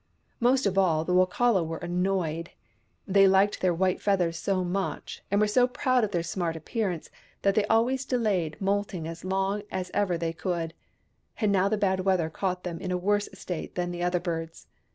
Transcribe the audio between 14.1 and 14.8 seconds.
birds.